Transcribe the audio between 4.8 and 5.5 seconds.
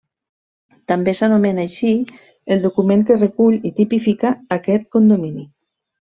condomini.